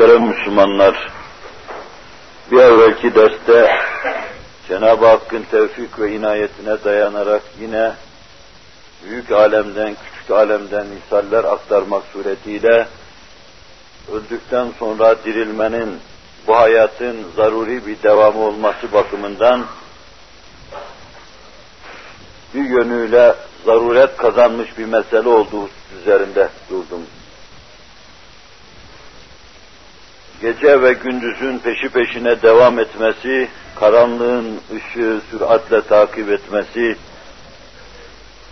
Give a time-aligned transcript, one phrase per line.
[0.00, 1.10] Muhterem Müslümanlar,
[2.50, 3.70] bir evvelki derste
[4.68, 7.92] Cenab-ı Hakk'ın tevfik ve inayetine dayanarak yine
[9.04, 12.86] büyük alemden, küçük alemden misaller aktarmak suretiyle
[14.12, 15.98] öldükten sonra dirilmenin
[16.46, 19.64] bu hayatın zaruri bir devamı olması bakımından
[22.54, 23.34] bir yönüyle
[23.66, 25.68] zaruret kazanmış bir mesele olduğu
[26.00, 27.06] üzerinde durdum.
[30.42, 33.48] Gece ve gündüzün peşi peşine devam etmesi,
[33.80, 36.96] karanlığın ışığı süratle takip etmesi,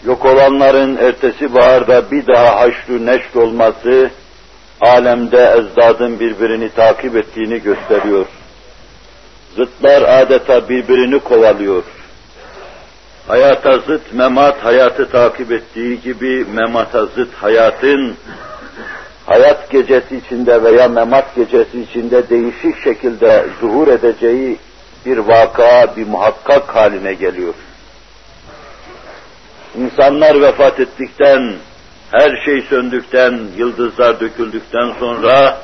[0.05, 4.10] yok olanların ertesi baharda bir daha haşru neşr olması,
[4.80, 8.27] alemde ezdadın birbirini takip ettiğini gösteriyor.
[9.57, 11.82] Zıtlar adeta birbirini kovalıyor.
[13.27, 18.16] Hayata zıt memat hayatı takip ettiği gibi memata zıt hayatın
[19.28, 24.59] hayat gecesi içinde veya memat gecesi içinde değişik şekilde zuhur edeceği
[25.07, 27.54] bir vaka, bir muhakkak haline geliyor.
[29.79, 31.52] İnsanlar vefat ettikten,
[32.10, 35.59] her şey söndükten, yıldızlar döküldükten sonra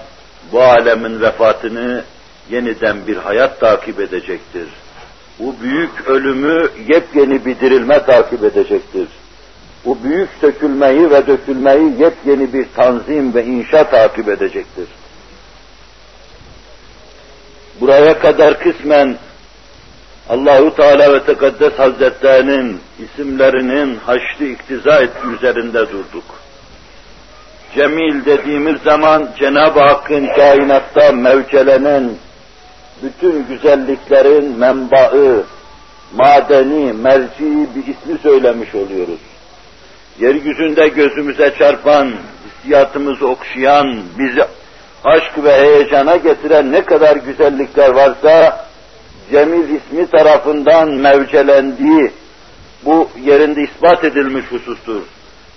[0.53, 2.05] bu alemin vefatını
[2.51, 4.69] yeniden bir hayat takip edecektir.
[5.39, 9.09] Bu büyük ölümü yepyeni bir dirilme takip edecektir.
[9.85, 14.89] Bu büyük sökülmeyi ve dökülmeyi yepyeni bir tanzim ve inşa takip edecektir.
[17.81, 19.17] Buraya kadar kısmen
[20.29, 26.25] Allahu Teala ve Tekaddes Hazretlerinin isimlerinin haşlı iktiza ettiği üzerinde durduk.
[27.75, 32.11] Cemil dediğimiz zaman Cenab-ı Hakk'ın kainatta mevcelenen
[33.03, 35.43] bütün güzelliklerin menbaı,
[36.15, 39.21] madeni, merci bir ismi söylemiş oluyoruz.
[40.19, 42.12] Yeryüzünde gözümüze çarpan,
[42.47, 44.45] hissiyatımızı okşayan, bizi
[45.05, 48.65] aşk ve heyecana getiren ne kadar güzellikler varsa,
[49.31, 52.12] Cemil ismi tarafından mevcelendiği,
[52.85, 55.02] bu yerinde ispat edilmiş husustur.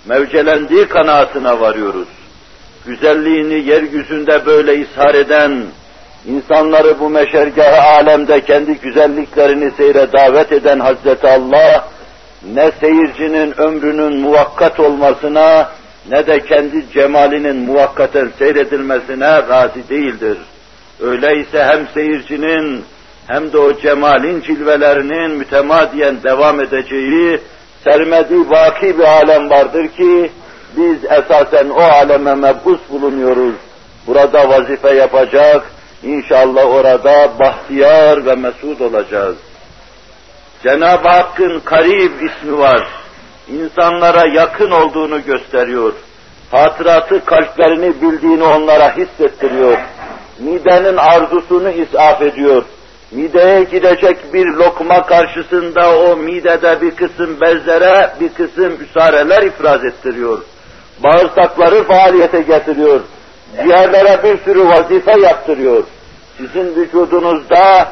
[0.06, 2.08] Mevcelendiği kanaatine varıyoruz.
[2.86, 5.62] Güzelliğini yeryüzünde böyle ishar eden,
[6.26, 11.88] insanları bu meşergahı alemde kendi güzelliklerini seyre davet eden Hazreti Allah,
[12.42, 15.70] ne seyircinin ömrünün muvakkat olmasına,
[16.10, 20.38] ne de kendi cemalinin muvakkaten seyredilmesine razı değildir.
[21.00, 22.84] Öyleyse hem seyircinin
[23.26, 27.40] hem de o cemalin cilvelerinin mütemadiyen devam edeceği,
[27.84, 30.30] sermediği vaki bir alem vardır ki,
[30.76, 33.54] biz esasen o aleme mebus bulunuyoruz.
[34.06, 35.62] Burada vazife yapacak,
[36.02, 39.36] inşallah orada bahtiyar ve mesud olacağız.
[40.62, 42.88] Cenab-ı Hakk'ın Karib ismi var.
[43.48, 45.92] İnsanlara yakın olduğunu gösteriyor.
[46.50, 49.78] Hatıratı kalplerini bildiğini onlara hissettiriyor.
[50.38, 52.64] Midenin arzusunu isaf ediyor.
[53.10, 60.42] Mideye gidecek bir lokma karşısında o midede bir kısım bezlere, bir kısım üsareler ifraz ettiriyor.
[61.04, 63.00] Bağırsakları faaliyete getiriyor.
[63.62, 65.84] Ciğerlere bir sürü vazife yaptırıyor.
[66.36, 67.88] Sizin vücudunuzda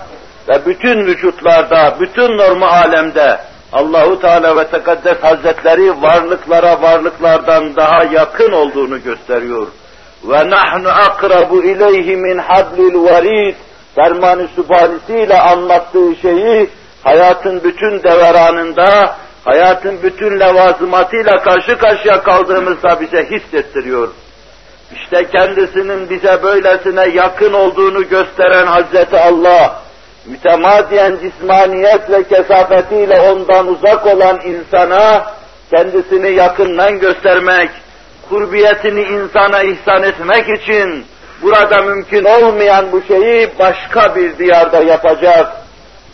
[0.49, 3.39] ve bütün vücutlarda, bütün norma alemde
[3.73, 9.67] Allahu Teala ve Tekaddes Hazretleri varlıklara varlıklardan daha yakın olduğunu gösteriyor.
[10.25, 13.55] Ve nahnu akrabu ileyhi min hablil varid
[13.95, 16.71] ferman-ı sübhanesiyle anlattığı şeyi
[17.03, 24.09] hayatın bütün deveranında, hayatın bütün levazımatıyla karşı karşıya kaldığımızda bize hissettiriyor.
[24.95, 29.81] İşte kendisinin bize böylesine yakın olduğunu gösteren Hazreti Allah,
[30.27, 35.27] mütemadiyen cismaniyet ve kesafetiyle ondan uzak olan insana
[35.71, 37.71] kendisini yakından göstermek,
[38.29, 41.05] kurbiyetini insana ihsan etmek için
[41.43, 45.53] burada mümkün olmayan bu şeyi başka bir diyarda yapacak.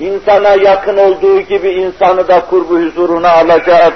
[0.01, 3.93] İnsana yakın olduğu gibi insanı da kurbu huzuruna alacak.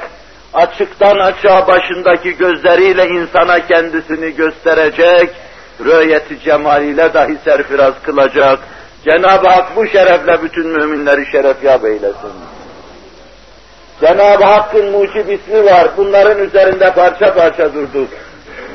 [0.54, 5.30] Açıktan açığa başındaki gözleriyle insana kendisini gösterecek.
[5.84, 8.58] Rüyeti cemaliyle dahi serfiraz kılacak
[9.06, 12.32] Cenab-ı Hak bu şerefle bütün müminleri şerefyab eylesin.
[14.00, 15.88] Cenab-ı Hakk'ın mucib ismi var.
[15.96, 18.08] Bunların üzerinde parça parça durduk.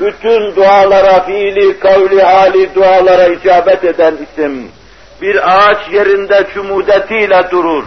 [0.01, 4.67] Bütün dualara, fiili, kavli, hali dualara icabet eden isim.
[5.21, 7.83] Bir ağaç yerinde cumudetiyle durur.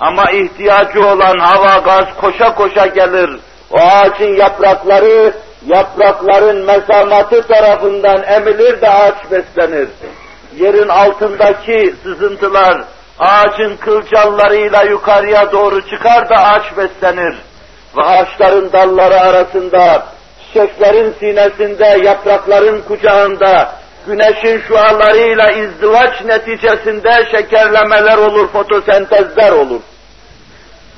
[0.00, 3.30] Ama ihtiyacı olan hava, gaz koşa koşa gelir.
[3.70, 5.32] O ağacın yaprakları,
[5.66, 9.88] yaprakların mesamatı tarafından emilir de ağaç beslenir
[10.58, 12.84] yerin altındaki sızıntılar
[13.18, 17.36] ağacın kılcallarıyla yukarıya doğru çıkar da ağaç beslenir.
[17.96, 20.06] Ve ağaçların dalları arasında,
[20.46, 23.72] çiçeklerin sinesinde, yaprakların kucağında,
[24.06, 29.80] güneşin şualarıyla izdivaç neticesinde şekerlemeler olur, fotosentezler olur.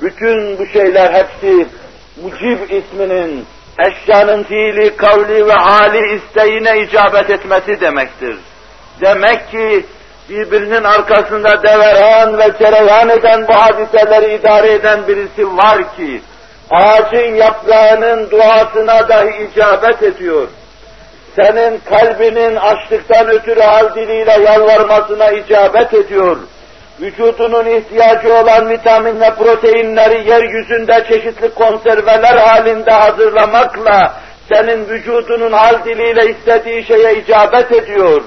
[0.01, 1.67] Bütün bu şeyler hepsi
[2.23, 3.45] mucib isminin
[3.79, 8.35] eşyanın fiili, kavli ve hali isteğine icabet etmesi demektir.
[9.01, 9.85] Demek ki
[10.29, 16.21] birbirinin arkasında deveran ve cereyan eden bu hadiseleri idare eden birisi var ki,
[16.71, 20.47] ağacın yaprağının duasına dahi icabet ediyor.
[21.35, 26.37] Senin kalbinin açlıktan ötürü hal diliyle yalvarmasına icabet ediyor.
[27.01, 34.13] Vücudunun ihtiyacı olan vitamin ve proteinleri yeryüzünde çeşitli konserveler halinde hazırlamakla
[34.53, 38.21] senin vücudunun hal diliyle istediği şeye icabet ediyor.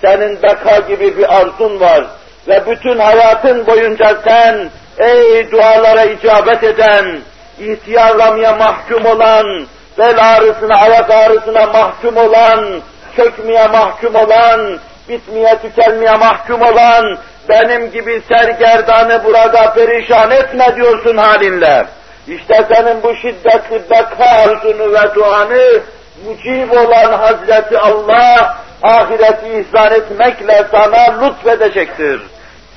[0.00, 2.04] Senin beka gibi bir arzun var
[2.48, 7.20] ve bütün hayatın boyunca sen ey dualara icabet eden,
[7.58, 9.66] ihtiyarlamaya mahkum olan,
[9.98, 12.80] bel ağrısına, ayak ağrısına mahkum olan,
[13.16, 14.78] çökmeye mahkum olan,
[15.08, 21.86] bitmeye tükenmeye mahkum olan, benim gibi sergerdanı burada perişan etme diyorsun halinle.
[22.28, 25.80] İşte senin bu şiddetli beka arzunu ve duanı
[26.26, 32.20] mucib olan Hazreti Allah ahireti ihsan etmekle sana lütfedecektir.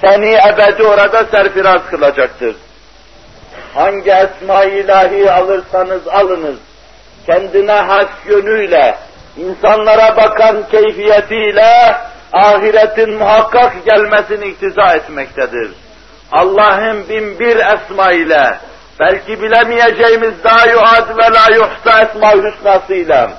[0.06, 2.56] Seni ebedi orada serfiraz kılacaktır.
[3.74, 6.58] Hangi esma ilahi alırsanız alınız,
[7.26, 8.96] kendine has yönüyle,
[9.38, 11.96] insanlara bakan keyfiyetiyle,
[12.34, 15.72] ahiretin muhakkak gelmesini iktiza etmektedir.
[16.32, 18.58] Allah'ın bin bir esma ile,
[19.00, 23.32] belki bilemeyeceğimiz daha yuad ve la yuhsa esma hüsnasıyla,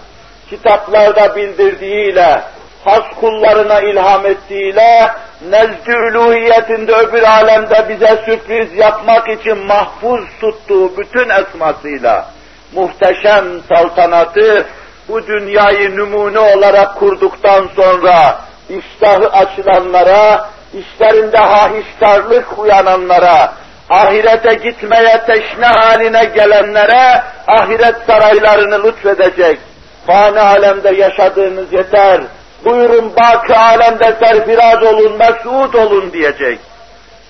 [0.50, 2.42] kitaplarda bildirdiğiyle,
[2.84, 5.10] has kullarına ilham ettiğiyle,
[5.50, 12.26] nezd-i uluhiyetinde öbür alemde bize sürpriz yapmak için mahfuz tuttuğu bütün esmasıyla,
[12.74, 14.66] muhteşem saltanatı
[15.08, 23.52] bu dünyayı numune olarak kurduktan sonra iştahı açılanlara, işlerinde hahişkarlık uyananlara,
[23.90, 29.58] ahirete gitmeye teşne haline gelenlere ahiret saraylarını lütfedecek.
[30.06, 32.20] Fani alemde yaşadığınız yeter.
[32.64, 36.58] Buyurun baki alemde serfiraz olun, mesut olun diyecek.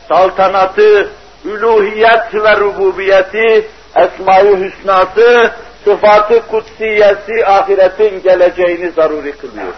[0.08, 1.10] Saltanatı,
[1.44, 5.50] üluhiyet ve rububiyeti, esma-i hüsnası,
[5.84, 9.74] sıfatı kutsiyesi ahiretin geleceğini zaruri kılıyor.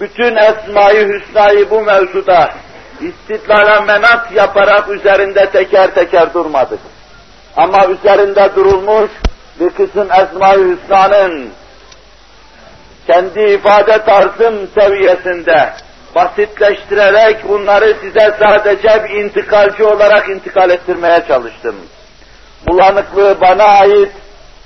[0.00, 2.54] Bütün esma-i hüsnayı bu mevzuda
[3.00, 6.80] istidlala menat yaparak üzerinde teker teker durmadık.
[7.56, 9.10] Ama üzerinde durulmuş
[9.60, 11.50] bir kısım esma-i hüsnanın
[13.06, 15.72] kendi ifade tarzım seviyesinde
[16.14, 21.76] basitleştirerek bunları size sadece bir intikalci olarak intikal ettirmeye çalıştım.
[22.66, 24.12] Bulanıklığı bana ait,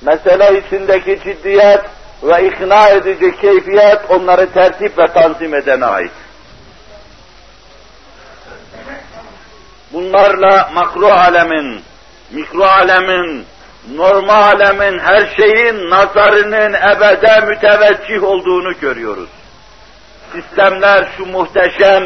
[0.03, 1.81] mesele içindeki ciddiyet
[2.23, 6.13] ve ikna edici keyfiyet onları tertip ve tanzim edene ait.
[9.93, 11.83] Bunlarla makro alemin,
[12.31, 13.47] mikro alemin,
[13.95, 19.29] normal alemin her şeyin nazarının ebede müteveccih olduğunu görüyoruz.
[20.33, 22.05] Sistemler şu muhteşem,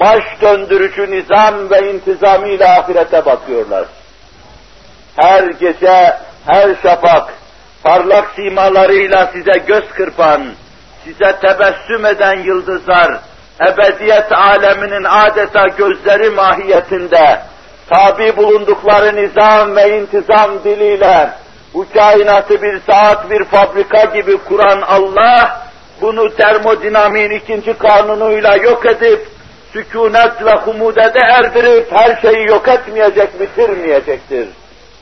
[0.00, 3.84] baş döndürücü nizam ve intizamiyle ahirete bakıyorlar.
[5.16, 6.16] Her gece,
[6.46, 7.34] her şafak,
[7.82, 10.46] parlak simalarıyla size göz kırpan,
[11.04, 13.20] size tebessüm eden yıldızlar,
[13.60, 17.42] ebediyet aleminin adeta gözleri mahiyetinde,
[17.88, 21.30] tabi bulundukları nizam ve intizam diliyle,
[21.74, 25.66] bu kainatı bir saat, bir fabrika gibi kuran Allah,
[26.00, 29.26] bunu termodinamiğin ikinci kanunuyla yok edip,
[29.72, 34.48] sükunet ve humudede erdirip her şeyi yok etmeyecek, bitirmeyecektir.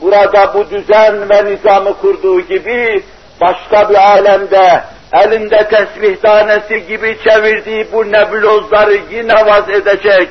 [0.01, 3.03] Burada bu düzen ve nizamı kurduğu gibi,
[3.41, 4.81] başka bir alemde,
[5.13, 10.29] elinde tesbih tanesi gibi çevirdiği bu nebulozları yine vaz edecek,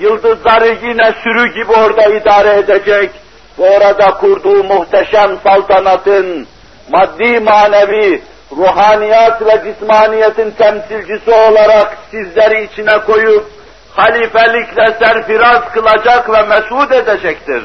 [0.00, 3.10] yıldızları yine sürü gibi orada idare edecek,
[3.58, 6.46] bu orada kurduğu muhteşem saltanatın,
[6.90, 8.22] maddi manevi,
[8.56, 13.46] ruhaniyat ve cismaniyetin temsilcisi olarak sizleri içine koyup,
[13.94, 17.62] halifelikle serfiraz kılacak ve mesud edecektir.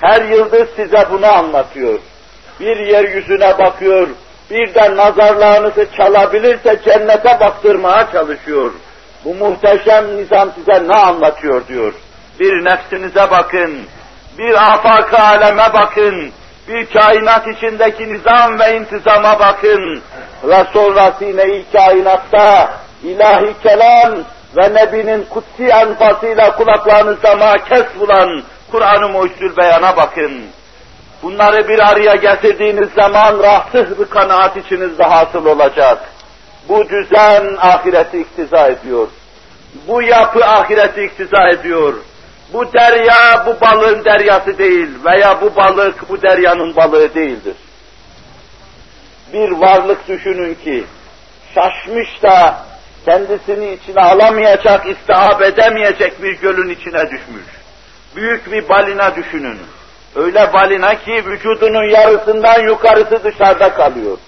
[0.00, 1.98] Her yıldız size bunu anlatıyor.
[2.60, 4.08] Bir yeryüzüne bakıyor,
[4.50, 8.72] bir de nazarlarınızı çalabilirse cennete baktırmaya çalışıyor.
[9.26, 11.92] Bu muhteşem nizam size ne anlatıyor diyor.
[12.40, 13.80] Bir nefsinize bakın,
[14.38, 16.32] bir afak aleme bakın,
[16.68, 20.02] bir kainat içindeki nizam ve intizama bakın
[20.44, 22.70] ve sonrası yine kainatta
[23.02, 24.14] ilahi kelam
[24.56, 30.42] ve Nebinin kutsi enfasıyla kulaklarınızda makes bulan Kur'an-ı Mucizül Beyan'a bakın.
[31.22, 35.98] Bunları bir araya getirdiğiniz zaman rahatsız bir kanaat içinizde hasıl olacak.
[36.68, 39.08] Bu düzen ahireti iktiza ediyor.
[39.88, 41.94] Bu yapı ahireti iktiza ediyor.
[42.52, 47.56] Bu derya bu balığın deryası değil veya bu balık bu deryanın balığı değildir.
[49.32, 50.84] Bir varlık düşünün ki
[51.54, 52.66] şaşmış da
[53.04, 57.46] kendisini içine alamayacak, istihab edemeyecek bir gölün içine düşmüş.
[58.16, 59.58] Büyük bir balina düşünün.
[60.16, 64.18] Öyle balina ki vücudunun yarısından yukarısı dışarıda kalıyor.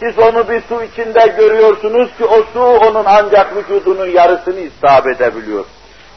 [0.00, 5.64] Siz onu bir su içinde görüyorsunuz ki o su onun ancak vücudunun yarısını istihab edebiliyor.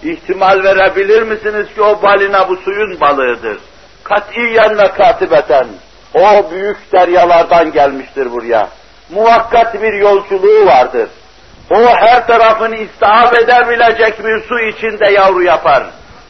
[0.04, 3.58] İhtimal verebilir misiniz ki o balina bu suyun balığıdır?
[4.04, 5.68] Katiyen ve katibeten.
[6.14, 8.70] O büyük deryalardan gelmiştir buraya.
[9.10, 11.10] Muvakkat bir yolculuğu vardır.
[11.72, 15.84] O her tarafını istihab edebilecek bir su içinde yavru yapar.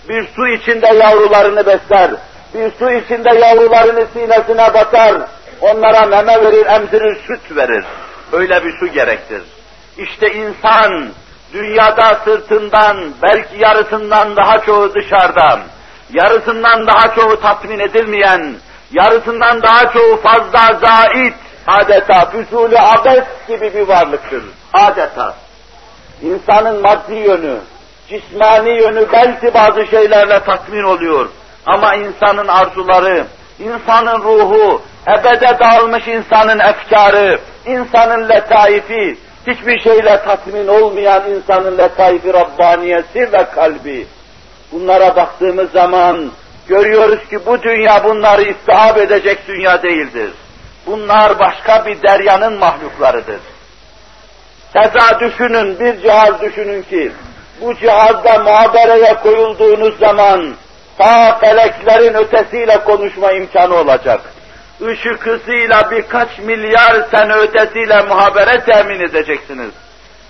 [0.10, 2.12] Bir su içinde yavrularını besler.
[2.53, 5.13] Bir su içinde yavrularını sinesine batar.
[5.62, 7.86] Onlara meme verir, emzirir, süt verir.
[8.32, 9.41] Öyle bir su gerektir.
[9.98, 11.10] İşte insan
[11.53, 15.60] dünyada sırtından belki yarısından daha çoğu dışarıdan,
[16.13, 18.56] yarısından daha çoğu tatmin edilmeyen,
[18.91, 21.34] yarısından daha çoğu fazla zait,
[21.68, 24.44] adeta füsulü abes gibi bir varlıktır.
[24.74, 25.36] Adeta.
[26.22, 27.58] İnsanın maddi yönü,
[28.10, 31.30] cismani yönü belki bazı şeylerle tatmin oluyor.
[31.65, 33.25] Ama insanın arzuları,
[33.62, 43.32] insanın ruhu, ebede dağılmış insanın efkarı, insanın letaifi, hiçbir şeyle tatmin olmayan insanın letaifi Rabbaniyesi
[43.32, 44.08] ve kalbi.
[44.72, 46.32] Bunlara baktığımız zaman
[46.68, 50.32] görüyoruz ki bu dünya bunları istihab edecek dünya değildir.
[50.86, 53.39] Bunlar başka bir deryanın mahluklarıdır.
[54.74, 57.12] Keza düşünün, bir cihaz düşünün ki,
[57.62, 60.53] bu cihazda muhabereye koyulduğunuz zaman,
[60.98, 64.22] ta feleklerin ötesiyle konuşma imkanı olacak.
[64.80, 69.72] Işık hızıyla birkaç milyar sene ötesiyle muhabere temin edeceksiniz.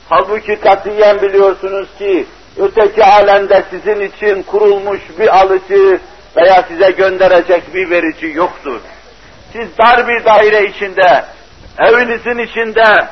[0.10, 2.26] Halbuki katiyen biliyorsunuz ki,
[2.58, 6.00] öteki alemde sizin için kurulmuş bir alıcı
[6.38, 8.80] veya size gönderecek bir verici yoktur.
[9.54, 11.24] Siz dar bir daire içinde,
[11.80, 13.08] evinizin içinde,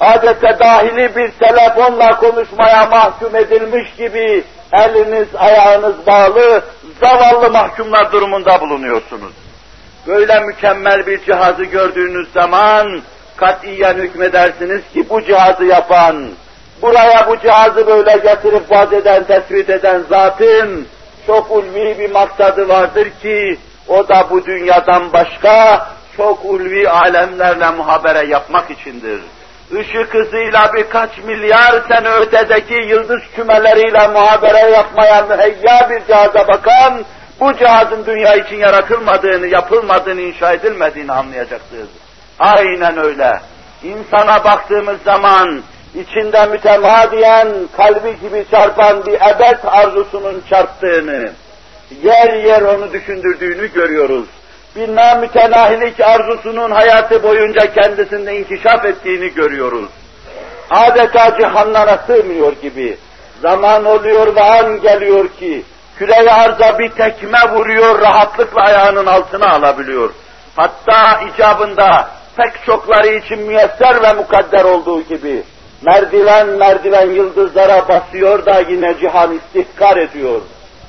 [0.00, 6.62] adeta dahili bir telefonla konuşmaya mahkum edilmiş gibi eliniz ayağınız bağlı
[7.02, 9.32] zavallı mahkumlar durumunda bulunuyorsunuz.
[10.06, 13.02] Böyle mükemmel bir cihazı gördüğünüz zaman
[13.36, 16.28] katiyen hükmedersiniz ki bu cihazı yapan,
[16.82, 20.86] buraya bu cihazı böyle getirip vaz eden, tespit eden zatın
[21.26, 28.26] çok ulvi bir maksadı vardır ki o da bu dünyadan başka çok ulvi alemlerle muhabere
[28.26, 29.20] yapmak içindir.
[29.70, 37.04] Işık hızıyla birkaç milyar sene ötedeki yıldız kümeleriyle muhabere yapmaya müheyya bir cihaza bakan,
[37.40, 41.88] bu cihazın dünya için yaratılmadığını, yapılmadığını, inşa edilmediğini anlayacaksınız.
[42.38, 43.40] Aynen öyle.
[43.82, 45.62] İnsana baktığımız zaman
[45.94, 51.32] içinde mütemadiyen kalbi gibi çarpan bir ebed arzusunun çarptığını,
[52.02, 54.26] yer yer onu düşündürdüğünü görüyoruz.
[54.76, 59.88] Bir namütenahilik arzusunun hayatı boyunca kendisinde inkişaf ettiğini görüyoruz.
[60.70, 62.96] Adeta cihanlara sığmıyor gibi.
[63.42, 65.64] Zaman oluyor ve an geliyor ki,
[65.98, 70.10] küreye arza bir tekme vuruyor, rahatlıkla ayağının altına alabiliyor.
[70.56, 75.42] Hatta icabında pek çokları için müyesser ve mukadder olduğu gibi,
[75.82, 80.40] merdiven merdiven yıldızlara basıyor da yine cihan istihkar ediyor.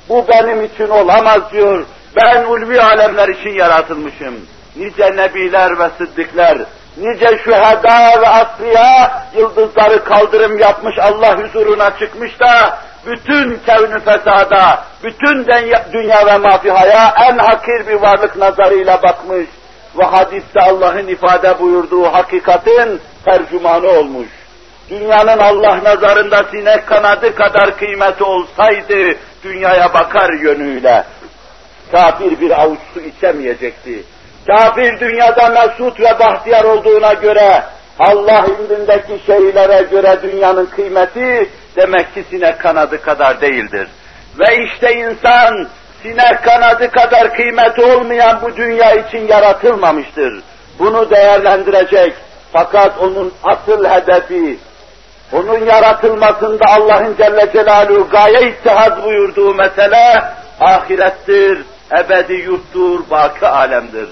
[0.08, 1.84] Bu benim için olamaz diyor.
[2.16, 4.34] Ben ulvi alemler için yaratılmışım.
[4.76, 6.58] Nice nebiler ve sıddıklar,
[6.96, 15.46] nice şüheda ve asliya yıldızları kaldırım yapmış Allah huzuruna çıkmış da bütün kevn fesada, bütün
[15.92, 19.46] dünya ve mafihaya en hakir bir varlık nazarıyla bakmış
[19.98, 24.28] ve hadiste Allah'ın ifade buyurduğu hakikatin tercümanı olmuş.
[24.90, 31.04] Dünyanın Allah nazarında sinek kanadı kadar kıymeti olsaydı dünyaya bakar yönüyle.
[31.92, 34.02] Kafir bir avuç su içemeyecekti.
[34.46, 37.62] Kafir dünyada mesut ve bahtiyar olduğuna göre
[37.98, 43.88] Allah indindeki şeylere göre dünyanın kıymeti demek ki sinek kanadı kadar değildir.
[44.38, 45.68] Ve işte insan
[46.02, 50.42] sinek kanadı kadar kıymeti olmayan bu dünya için yaratılmamıştır.
[50.78, 52.14] Bunu değerlendirecek.
[52.52, 54.58] Fakat onun asıl hedefi,
[55.32, 60.22] onun yaratılmasında Allah'ın Celle Celaluhu gaye ittihad buyurduğu mesele
[60.60, 61.58] ahirettir,
[61.92, 64.08] ebedi yurttur, baki alemdir.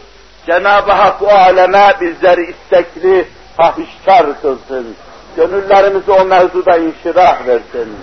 [0.47, 4.97] Cenab-ı Hak o aleme bizleri istekli, hafişkar kılsın.
[5.37, 7.97] Gönüllerimizi o mevzuda inşirah versin.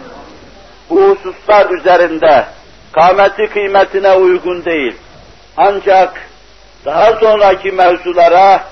[0.89, 2.45] Bu hususlar üzerinde
[2.91, 4.97] kâmeti kıymetine uygun değil.
[5.57, 6.21] Ancak
[6.85, 8.63] daha sonraki mevzulara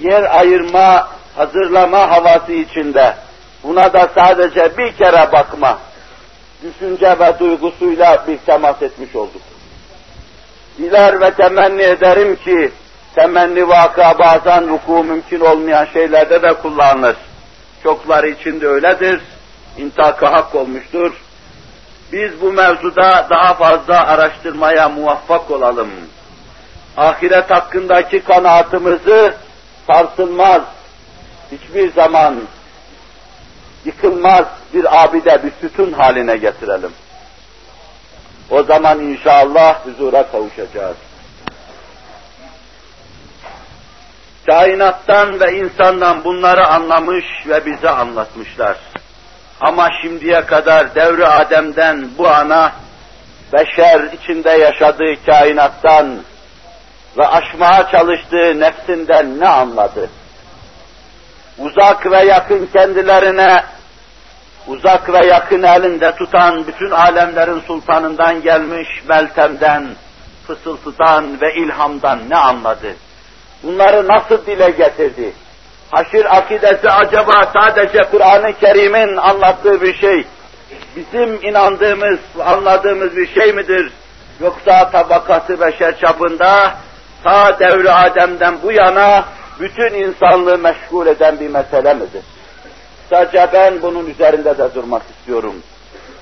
[0.00, 3.14] yer ayırma hazırlama havası içinde
[3.62, 5.78] buna da sadece bir kere bakma,
[6.62, 9.42] düşünce ve duygusuyla bir temas etmiş olduk.
[10.78, 12.72] Diler ve temenni ederim ki
[13.14, 17.16] temenni vaka bazen vuku mümkün olmayan şeylerde de kullanılır.
[17.82, 19.20] Çokları için de öyledir.
[19.78, 21.12] İntakı hak olmuştur.
[22.12, 25.88] Biz bu mevzuda daha fazla araştırmaya muvaffak olalım.
[26.96, 29.34] Ahiret hakkındaki kanaatımızı
[29.86, 30.62] sarsılmaz,
[31.52, 32.40] hiçbir zaman
[33.84, 34.44] yıkılmaz
[34.74, 36.92] bir abide, bir sütun haline getirelim.
[38.50, 40.96] O zaman inşallah huzura kavuşacağız.
[44.46, 48.76] Kainattan ve insandan bunları anlamış ve bize anlatmışlar.
[49.60, 52.72] Ama şimdiye kadar devri Adem'den bu ana
[53.52, 56.18] beşer içinde yaşadığı kainattan
[57.18, 60.10] ve aşmaya çalıştığı nefsinden ne anladı?
[61.58, 63.64] Uzak ve yakın kendilerine
[64.68, 69.88] uzak ve yakın elinde tutan bütün alemlerin sultanından gelmiş Meltem'den,
[70.46, 72.94] fısıltıdan ve ilhamdan ne anladı?
[73.62, 75.32] Bunları nasıl dile getirdi?
[75.90, 80.24] Haşir akidesi acaba sadece Kur'an-ı Kerim'in anlattığı bir şey,
[80.96, 83.92] bizim inandığımız, anladığımız bir şey midir?
[84.40, 86.74] Yoksa tabakası beşer çapında
[87.24, 89.24] ta devri Adem'den bu yana
[89.60, 92.22] bütün insanlığı meşgul eden bir mesele midir?
[93.10, 95.54] Sadece ben bunun üzerinde de durmak istiyorum.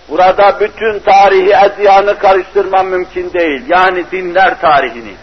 [0.09, 3.63] Burada bütün tarihi edyanı karıştırmam mümkün değil.
[3.69, 5.15] Yani dinler tarihini.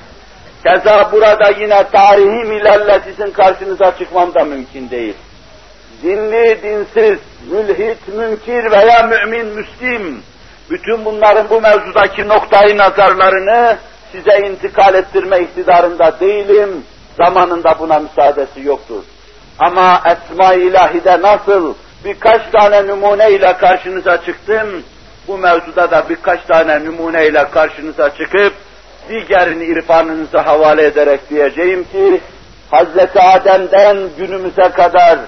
[0.65, 5.15] Keza burada yine tarihi milletletin karşınıza çıkmam da mümkün değil.
[6.03, 7.19] Dinli, dinsiz,
[7.51, 10.23] mülhit, münkir veya mümin, müslim,
[10.69, 13.77] bütün bunların bu mevzudaki noktayı nazarlarını
[14.11, 16.83] size intikal ettirme iktidarında değilim.
[17.17, 19.03] Zamanında buna müsaadesi yoktur.
[19.59, 21.73] Ama Esma-i İlahi'de nasıl
[22.05, 24.83] birkaç tane numune ile karşınıza çıktım,
[25.27, 28.53] bu mevzuda da birkaç tane numune ile karşınıza çıkıp,
[29.09, 32.21] diğerini irfanınıza havale ederek diyeceğim ki,
[32.71, 35.19] Hazreti Adem'den günümüze kadar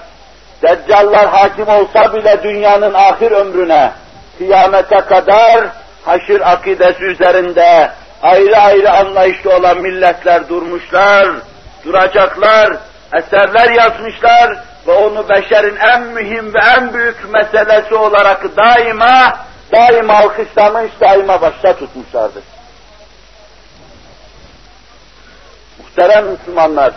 [0.62, 3.92] Deccallar hakim olsa bile dünyanın ahir ömrüne,
[4.38, 5.66] kıyamete kadar
[6.04, 7.90] haşir akidesi üzerinde
[8.22, 11.28] ayrı ayrı anlayışlı olan milletler durmuşlar,
[11.84, 12.76] duracaklar,
[13.14, 19.38] eserler yazmışlar ve onu beşerin en mühim ve en büyük meselesi olarak daima,
[19.72, 22.42] daima alkışlamış, daima başta tutmuşlardır.
[25.78, 26.92] Muhterem Müslümanlar,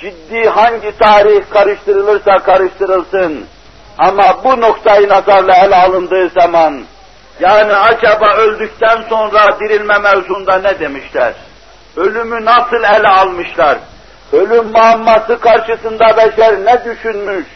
[0.00, 3.46] ciddi hangi tarih karıştırılırsa karıştırılsın,
[3.98, 6.84] ama bu noktayı nazarla ele alındığı zaman,
[7.40, 11.34] yani acaba öldükten sonra dirilme mevzunda ne demişler?
[11.96, 13.78] Ölümü nasıl ele almışlar?
[14.32, 17.46] Ölüm muamması karşısında beşer ne düşünmüş?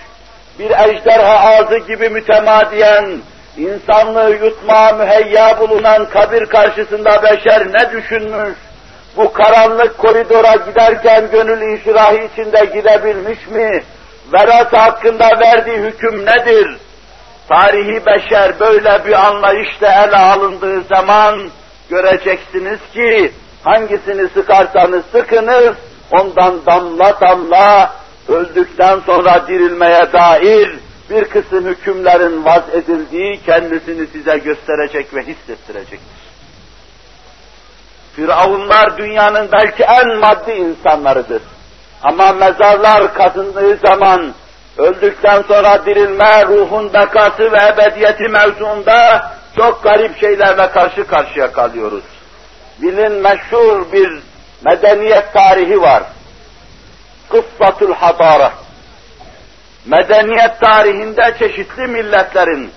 [0.58, 3.18] Bir ejderha ağzı gibi mütemadiyen,
[3.56, 8.54] insanlığı yutma müheyya bulunan kabir karşısında beşer ne düşünmüş?
[9.16, 13.82] Bu karanlık koridora giderken gönül inşirahı içinde gidebilmiş mi?
[14.32, 16.76] Verat hakkında verdiği hüküm nedir?
[17.48, 21.50] Tarihi beşer böyle bir anlayışla ele alındığı zaman
[21.90, 23.32] göreceksiniz ki
[23.64, 25.74] hangisini sıkarsanız sıkınız,
[26.10, 27.92] ondan damla damla
[28.28, 30.78] öldükten sonra dirilmeye dair
[31.10, 36.24] bir kısım hükümlerin vaz edildiği kendisini size gösterecek ve hissettirecektir.
[38.16, 41.42] Firavunlar dünyanın belki en maddi insanlarıdır.
[42.02, 44.34] Ama mezarlar kazındığı zaman
[44.78, 52.04] öldükten sonra dirilme, ruhun bekası ve ebediyeti mevzuunda çok garip şeylerle karşı karşıya kalıyoruz.
[52.82, 54.22] Bilin meşhur bir
[54.64, 56.02] medeniyet tarihi var.
[57.30, 58.52] Kıssatul Hadara.
[59.86, 62.72] Medeniyet tarihinde çeşitli milletlerin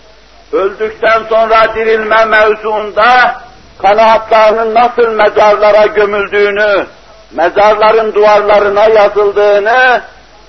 [0.51, 3.41] öldükten sonra dirilme mevzuunda
[3.81, 6.85] kanaatlarının nasıl mezarlara gömüldüğünü,
[7.31, 10.01] mezarların duvarlarına yazıldığını,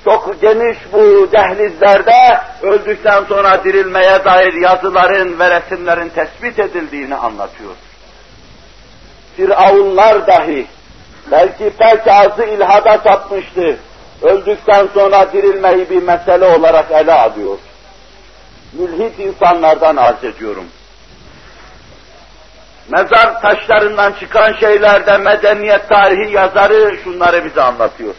[0.05, 7.75] çok geniş bu dehlizlerde öldükten sonra dirilmeye dair yazıların ve resimlerin tespit edildiğini anlatıyor.
[9.37, 10.67] Firavunlar dahi
[11.31, 13.77] belki pek azı ilhada sapmıştı.
[14.23, 17.59] Öldükten sonra dirilmeyi bir mesele olarak ele alıyor.
[18.73, 20.65] Mülhit insanlardan arz ediyorum.
[22.89, 28.15] Mezar taşlarından çıkan şeylerde medeniyet tarihi yazarı şunları bize anlatıyor.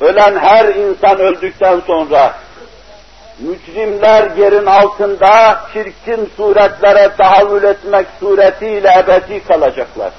[0.00, 2.34] Ölen her insan öldükten sonra
[3.38, 10.12] mücrimler yerin altında çirkin suretlere tahavül etmek suretiyle ebedi kalacaklar.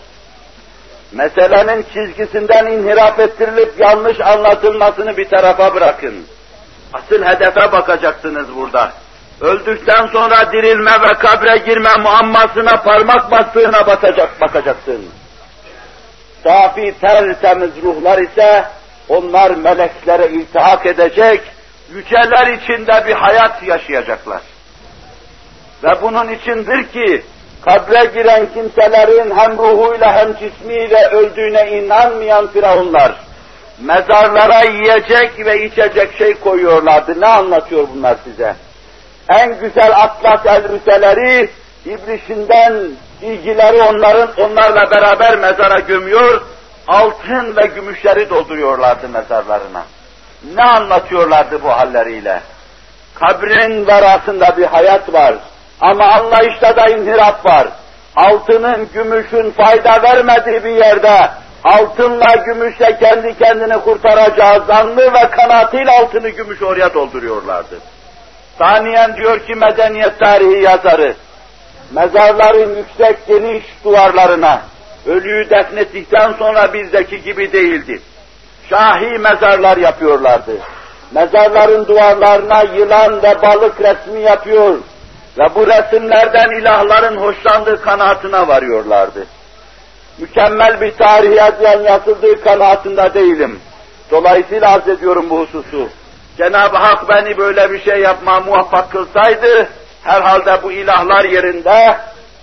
[1.12, 6.26] Meselenin çizgisinden inhiraf ettirilip yanlış anlatılmasını bir tarafa bırakın.
[6.94, 8.92] Asıl hedefe bakacaksınız burada.
[9.42, 15.06] Öldükten sonra dirilme ve kabre girme muammasına parmak bastığına bakacak, bakacaksın.
[16.44, 18.66] Safi tertemiz ruhlar ise
[19.10, 21.42] onlar meleklere iltihak edecek,
[21.94, 24.42] yüceler içinde bir hayat yaşayacaklar.
[25.84, 27.24] Ve bunun içindir ki
[27.66, 33.12] kabre giren kimselerin hem ruhuyla hem cismiyle öldüğüne inanmayan firavunlar,
[33.82, 37.22] mezarlara yiyecek ve içecek şey koyuyorlardı.
[37.22, 38.56] Ne anlatıyor bunlar size?
[39.30, 41.50] En güzel atlas elbiseleri,
[41.86, 42.90] ibrişinden
[43.22, 46.42] ilgileri onların onlarla beraber mezara gömüyor,
[46.88, 49.84] altın ve gümüşleri dolduruyorlardı mezarlarına.
[50.56, 52.42] Ne anlatıyorlardı bu halleriyle?
[53.16, 55.36] Kabrin verasında bir hayat var.
[55.82, 57.68] Ama anlayışta da inhirap var.
[58.16, 61.30] Altının, gümüşün fayda vermediği bir yerde
[61.64, 67.80] altınla gümüşle kendi kendini kurtaracağı zanlı ve kanaatıyla altını gümüş oraya dolduruyorlardı.
[68.58, 71.14] Saniyen diyor ki medeniyet tarihi yazarı,
[71.92, 74.62] mezarların yüksek geniş duvarlarına
[75.06, 78.02] ölüyü defnettikten sonra bizdeki gibi değildi.
[78.70, 80.58] Şahi mezarlar yapıyorlardı.
[81.12, 84.78] Mezarların duvarlarına yılan ve balık resmi yapıyor
[85.38, 89.26] ve bu resimlerden ilahların hoşlandığı kanaatine varıyorlardı.
[90.18, 93.60] Mükemmel bir tarih yazılan yazıldığı kanaatinde değilim.
[94.12, 95.90] Dolayısıyla arz ediyorum bu hususu.
[96.38, 99.68] Cenab-ı Hak beni böyle bir şey yapma muvaffak kılsaydı,
[100.04, 101.98] herhalde bu ilahlar yerinde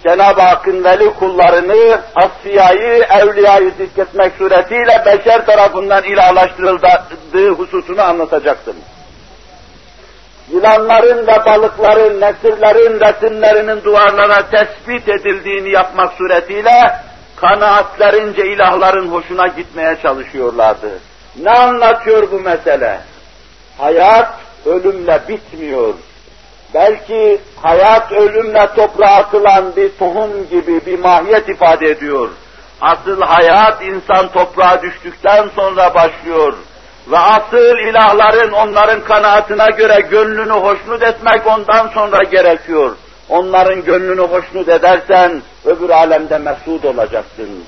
[0.07, 8.77] Cenab-ı Hakk'ın veli kullarını, asfiyayı, evliyayı zikretmek suretiyle beşer tarafından ilahlaştırıldığı hususunu anlatacaktım.
[10.53, 16.97] Yılanların ve balıkların, nesirlerin resimlerinin duvarlara tespit edildiğini yapmak suretiyle
[17.37, 20.91] kanaatlerince ilahların hoşuna gitmeye çalışıyorlardı.
[21.37, 23.01] Ne anlatıyor bu mesele?
[23.79, 24.35] Hayat
[24.67, 25.95] ölümle bitmiyor.
[26.75, 32.29] Belki hayat ölümle toprağa atılan bir tohum gibi bir mahiyet ifade ediyor.
[32.81, 36.55] Asıl hayat insan toprağa düştükten sonra başlıyor.
[37.11, 42.97] Ve asıl ilahların onların kanaatine göre gönlünü hoşnut etmek ondan sonra gerekiyor.
[43.29, 47.65] Onların gönlünü hoşnut edersen öbür alemde mesut olacaksın.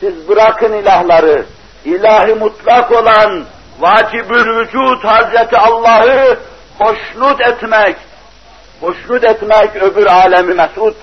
[0.00, 1.46] Siz bırakın ilahları,
[1.84, 3.44] ilahi mutlak olan
[3.80, 6.38] vacibül vücut Hazreti Allah'ı
[6.78, 7.96] hoşnut etmek,
[8.80, 10.96] hoşnut etmek öbür alemi mesut,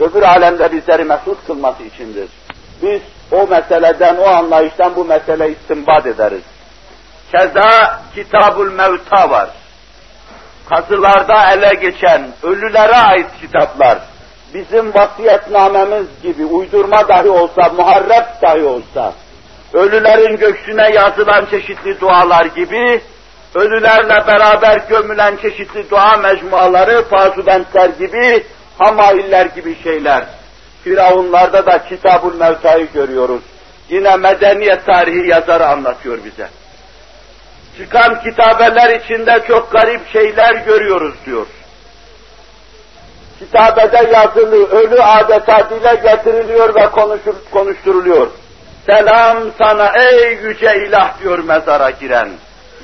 [0.00, 2.28] öbür alemde bizleri mesut kılması içindir.
[2.82, 3.00] Biz
[3.32, 6.42] o meseleden, o anlayıştan bu meseleyi istinbat ederiz.
[7.32, 9.48] Keza Kitabul Mevta var.
[10.68, 13.98] Kazılarda ele geçen, ölülere ait kitaplar.
[14.54, 19.12] Bizim vasiyetnamemiz gibi uydurma dahi olsa, muharref dahi olsa,
[19.72, 23.00] ölülerin göksüne yazılan çeşitli dualar gibi,
[23.54, 28.46] ölülerle beraber gömülen çeşitli dua mecmuaları, pasubentler gibi,
[28.78, 30.24] hamailler gibi şeyler.
[30.84, 33.42] Firavunlarda da Kitabul Mevta'yı görüyoruz.
[33.88, 36.48] Yine medeniyet tarihi yazarı anlatıyor bize.
[37.78, 41.46] Çıkan kitabeler içinde çok garip şeyler görüyoruz diyor.
[43.38, 48.26] Kitabede yazılı ölü adeta dile getiriliyor ve konuşur, konuşturuluyor.
[48.90, 52.28] Selam sana ey yüce ilah diyor mezara giren.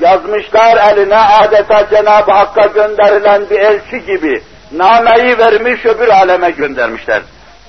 [0.01, 4.43] Yazmışlar eline adeta Cenab-ı Hakk'a gönderilen bir elçi gibi.
[4.73, 7.23] Nameyi vermiş öbür aleme göndermişler.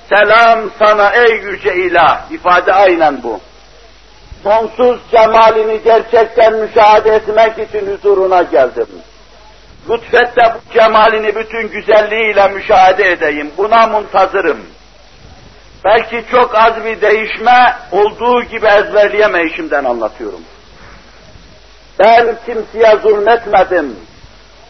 [0.08, 2.20] Selam sana ey yüce ilah.
[2.30, 3.40] ifade aynen bu.
[4.44, 8.86] Sonsuz cemalini gerçekten müşahede etmek için huzuruna geldim.
[9.90, 13.50] Lütfet de bu cemalini bütün güzelliğiyle müşahede edeyim.
[13.58, 14.58] Buna muntazırım.
[15.84, 20.40] Belki çok az bir değişme olduğu gibi ezberleyemeyişimden anlatıyorum.
[21.98, 23.96] Ben kimseye zulmetmedim.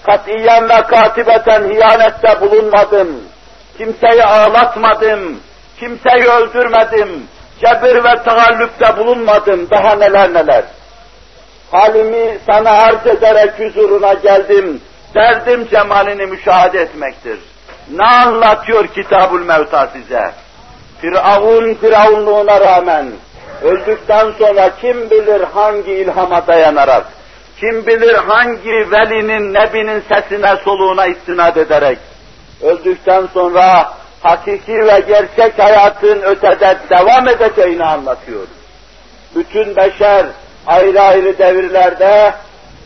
[0.07, 3.09] Katiyen ve katibeten hiyanette bulunmadım.
[3.79, 5.41] Kimseyi ağlatmadım.
[5.81, 7.29] Kimseyi öldürmedim.
[7.61, 9.71] Cebir ve taallüpte bulunmadım.
[9.71, 10.65] Daha neler neler.
[11.71, 14.81] Halimi sana arz ederek huzuruna geldim.
[15.15, 17.39] Derdim cemalini müşahede etmektir.
[17.91, 20.31] Ne anlatıyor Kitabul Mevta size?
[21.01, 23.07] Firavun firavunluğuna rağmen
[23.63, 27.07] öldükten sonra kim bilir hangi ilhama dayanarak,
[27.61, 31.99] kim bilir hangi velinin, nebinin sesine, soluğuna istinad ederek,
[32.63, 33.93] öldükten sonra
[34.25, 38.47] hakiki ve gerçek hayatın ötede devam edeceğini anlatıyor.
[39.35, 40.27] Bütün beşer
[40.67, 42.35] ayrı ayrı devirlerde,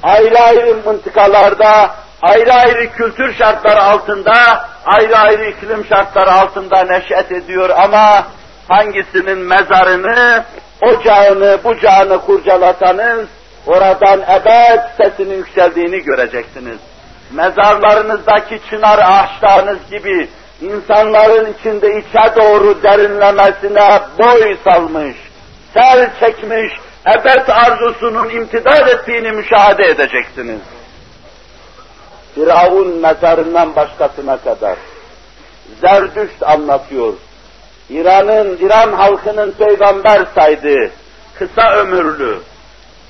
[0.02, 1.90] ayrı ayrı mıntıkalarda,
[2.22, 8.26] ayrı ayrı kültür şartları altında, ayrı ayrı iklim şartları altında neşet ediyor ama
[8.68, 10.44] hangisinin mezarını
[10.82, 13.26] ocağını, bucağını kurcalasanız,
[13.66, 16.78] oradan ebed sesinin yükseldiğini göreceksiniz.
[17.32, 20.28] Mezarlarınızdaki çınar ağaçlarınız gibi
[20.60, 25.16] insanların içinde içe doğru derinlemesine boy salmış,
[25.74, 26.72] sel çekmiş,
[27.06, 30.60] ebed arzusunun imtidad ettiğini müşahede edeceksiniz.
[32.34, 34.76] Firavun mezarından başkasına kadar.
[35.80, 37.14] Zerdüşt anlatıyor.
[37.90, 40.90] İran'ın, İran halkının peygamber saydığı,
[41.38, 42.38] kısa ömürlü,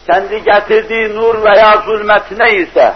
[0.07, 2.95] kendi getirdiği nur veya zulmet neyse,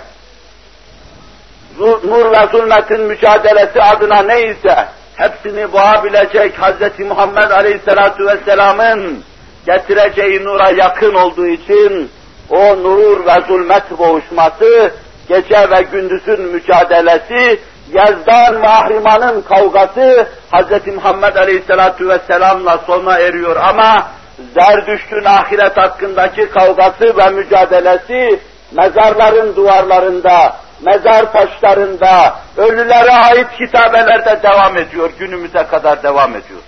[1.78, 7.00] nur ve zulmetin mücadelesi adına neyse, hepsini boğabilecek Hz.
[7.00, 9.24] Muhammed Aleyhisselatü Vesselam'ın
[9.66, 12.10] getireceği nura yakın olduğu için,
[12.50, 14.90] o nur ve zulmet boğuşması,
[15.28, 17.60] gece ve gündüzün mücadelesi,
[17.92, 20.94] Yazdan mahrimanın kavgası Hz.
[20.94, 24.06] Muhammed Aleyhisselatü Vesselam'la sona eriyor ama
[24.54, 28.40] Zerdüşt'ün ahiret hakkındaki kavgası ve mücadelesi
[28.72, 36.60] mezarların duvarlarında, mezar taşlarında, ölülere ait kitabelerde devam ediyor, günümüze kadar devam ediyor.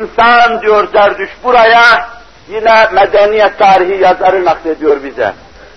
[0.00, 2.08] İnsan diyor Zerdüş buraya
[2.48, 5.32] yine medeniyet tarihi yazarı naklediyor bize.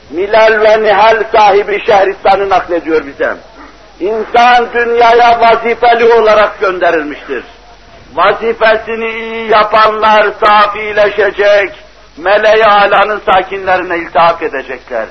[0.09, 3.35] Milal ve Nihal sahibi Şehristan'ı naklediyor bize.
[3.99, 7.43] İnsan dünyaya vazifeli olarak gönderilmiştir.
[8.13, 11.71] Vazifesini iyi yapanlar safileşecek,
[12.17, 15.05] meleği alanın sakinlerine iltihak edecekler.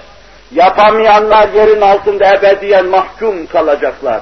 [0.55, 4.21] Yapamayanlar yerin altında ebediyen mahkum kalacaklar.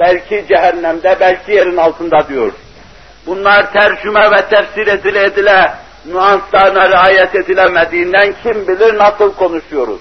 [0.00, 2.52] Belki cehennemde, belki yerin altında diyor.
[3.26, 5.72] Bunlar tercüme ve tefsir edile edile,
[6.04, 10.00] nüanslarına riayet edilemediğinden kim bilir nasıl konuşuyoruz.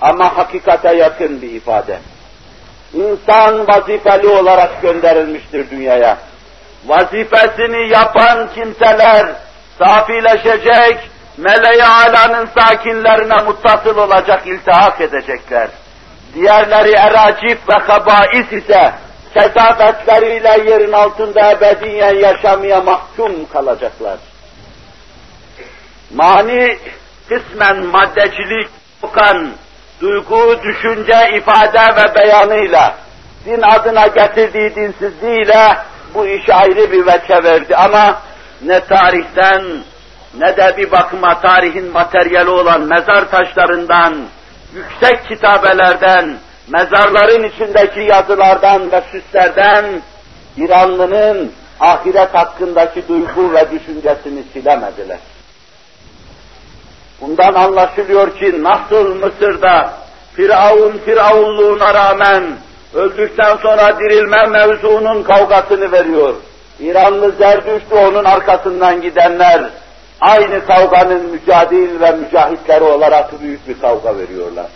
[0.00, 1.98] Ama hakikate yakın bir ifade.
[2.94, 6.18] İnsan vazifeli olarak gönderilmiştir dünyaya.
[6.86, 9.26] Vazifesini yapan kimseler
[9.78, 11.09] safileşecek,
[11.40, 15.68] meleği alanın sakinlerine muttasıl olacak, iltihak edecekler.
[16.34, 18.92] Diğerleri eracif ve habais ise
[19.34, 24.18] kesabetleriyle yerin altında ebediyen yaşamaya mahkum kalacaklar.
[26.14, 26.78] Mani
[27.28, 28.68] kısmen maddecilik,
[29.00, 29.50] kokan,
[30.00, 32.94] duygu, düşünce, ifade ve beyanıyla,
[33.44, 35.76] din adına getirdiği dinsizliğiyle
[36.14, 38.22] bu iş ayrı bir veçe verdi ama
[38.62, 39.62] ne tarihten
[40.38, 44.16] ne de bir bakıma tarihin materyali olan mezar taşlarından,
[44.74, 46.36] yüksek kitabelerden,
[46.68, 50.02] mezarların içindeki yazılardan ve süslerden
[50.56, 55.18] İranlının ahiret hakkındaki duygu ve düşüncesini silemediler.
[57.20, 59.92] Bundan anlaşılıyor ki nasıl Mısır'da
[60.34, 62.44] Firavun firavunluğuna rağmen
[62.94, 66.34] öldükten sonra dirilme mevzunun kavgasını veriyor.
[66.80, 69.70] İranlı Zerdüştü onun arkasından gidenler
[70.20, 74.66] aynı kavganın mücadil ve mücahitleri olarak büyük bir kavga veriyorlar.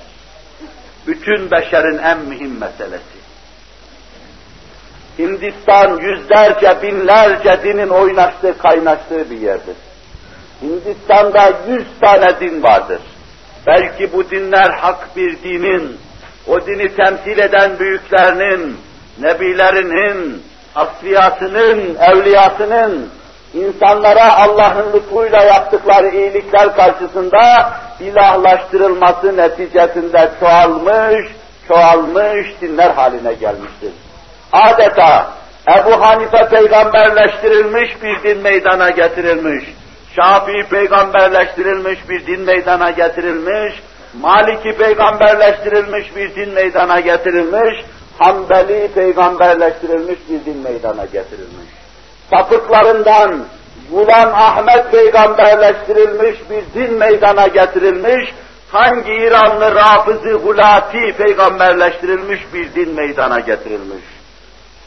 [1.07, 3.24] Bütün beşerin en mühim meselesi.
[5.18, 9.76] Hindistan yüzlerce, binlerce dinin oynaştığı, kaynaştığı bir yerdir.
[10.62, 13.00] Hindistan'da yüz tane din vardır.
[13.66, 15.96] Belki bu dinler hak bir dinin,
[16.46, 18.76] o dini temsil eden büyüklerinin,
[19.20, 20.42] nebilerinin,
[20.74, 23.09] asfiyasının, evliyasının,
[23.54, 31.26] insanlara Allah'ın lütfuyla yaptıkları iyilikler karşısında ilahlaştırılması neticesinde çoğalmış,
[31.68, 33.92] çoğalmış dinler haline gelmiştir.
[34.52, 35.26] Adeta
[35.68, 39.64] Ebu Hanife peygamberleştirilmiş bir din meydana getirilmiş.
[40.16, 43.74] Şafii peygamberleştirilmiş bir din meydana getirilmiş,
[44.20, 47.84] Maliki peygamberleştirilmiş bir din meydana getirilmiş,
[48.18, 51.63] Hanbeli peygamberleştirilmiş bir din meydana getirilmiş.
[52.30, 53.44] Sapıklarından
[53.90, 58.34] Gulam Ahmet peygamberleştirilmiş bir din meydana getirilmiş,
[58.72, 64.04] hangi İranlı Rafızı Hulati peygamberleştirilmiş bir din meydana getirilmiş.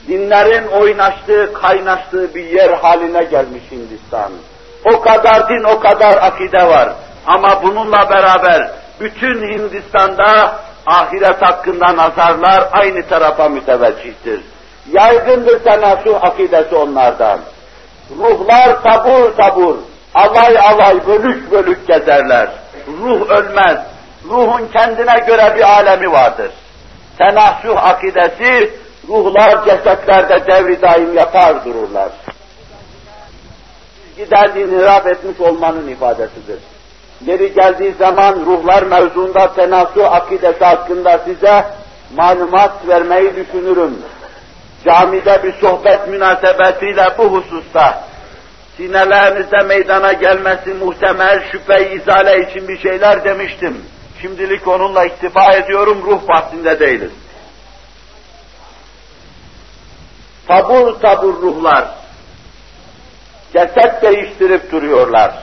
[0.08, 4.32] Dinlerin oynaştığı, kaynaştığı bir yer haline gelmiş Hindistan.
[4.86, 6.94] O kadar din, o kadar akide var.
[7.28, 14.42] Ama bununla beraber bütün Hindistan'da ahiret hakkında nazarlar aynı tarafa müteveccihtir.
[14.92, 17.40] Yaygındır tenasuh akidesi onlardan.
[18.18, 19.76] Ruhlar tabur tabur,
[20.14, 22.50] alay alay, bölük bölük gezerler.
[23.02, 23.78] Ruh ölmez.
[24.30, 26.52] Ruhun kendine göre bir alemi vardır.
[27.18, 28.72] Tenasuh akidesi,
[29.08, 32.10] ruhlar cesetlerde devri daim yatar dururlar
[34.18, 36.60] gider inhiraf etmiş olmanın ifadesidir.
[37.26, 41.66] Geri geldiği zaman ruhlar mevzunda tenasu akidesi hakkında size
[42.16, 43.98] malumat vermeyi düşünürüm.
[44.88, 48.04] Camide bir sohbet münasebetiyle bu hususta
[48.78, 53.86] sinelerinizde meydana gelmesi muhtemel şüphe izale için bir şeyler demiştim.
[54.22, 57.12] Şimdilik onunla iktifa ediyorum, ruh bahsinde değiliz.
[60.48, 61.86] Tabur tabur ruhlar,
[63.54, 65.34] ceset değiştirip duruyorlar.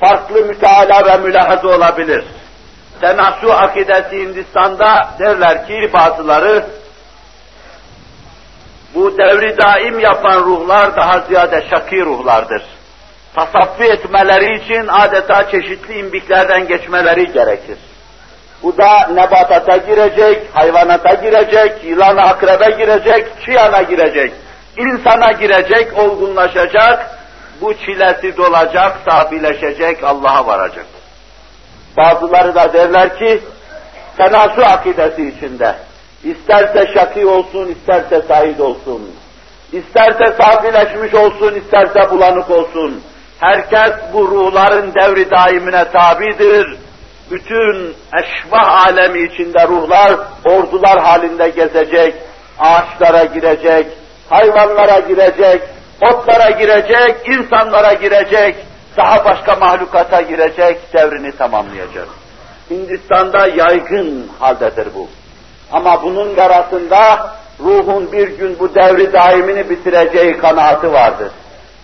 [0.00, 2.24] Farklı müteala ve mülahazı olabilir.
[3.00, 6.66] Tenasu akidesi Hindistan'da derler ki bazıları,
[8.94, 12.62] bu devri daim yapan ruhlar daha ziyade şaki ruhlardır.
[13.34, 17.78] Tasaffi etmeleri için adeta çeşitli imbiklerden geçmeleri gerekir.
[18.62, 24.32] Bu da nebatata girecek, hayvanata girecek, yılana akrebe girecek, çiyana girecek,
[24.76, 27.20] insana girecek, olgunlaşacak,
[27.60, 30.86] bu çilesi dolacak, sabileşecek, Allah'a varacak.
[31.96, 33.40] Bazıları da derler ki,
[34.16, 35.74] tenasu akidesi içinde,
[36.24, 39.10] isterse şaki olsun, isterse said olsun,
[39.72, 43.02] isterse sabileşmiş olsun, isterse bulanık olsun,
[43.38, 46.76] herkes bu ruhların devri daimine tabidir,
[47.30, 52.14] bütün eşvah alemi içinde ruhlar ordular halinde gezecek,
[52.58, 53.86] ağaçlara girecek,
[54.30, 55.62] hayvanlara girecek,
[56.00, 58.56] otlara girecek, insanlara girecek,
[58.96, 62.08] daha başka mahlukata girecek, devrini tamamlayacak.
[62.70, 65.08] Hindistan'da yaygın haldedir bu.
[65.72, 67.30] Ama bunun arasında
[67.60, 71.28] ruhun bir gün bu devri daimini bitireceği kanaati vardır.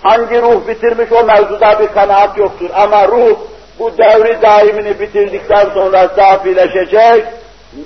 [0.03, 3.37] Hangi ruh bitirmiş o mevzuda bir kanaat yoktur ama ruh
[3.79, 7.25] bu devri daimini bitirdikten sonra zafileşecek,